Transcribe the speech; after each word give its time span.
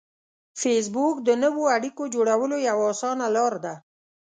فېسبوک 0.61 1.15
د 1.27 1.29
نوو 1.43 1.63
اړیکو 1.75 2.03
جوړولو 2.13 2.57
یوه 2.69 2.85
اسانه 2.93 3.27
لار 3.35 3.53
ده 3.63 3.73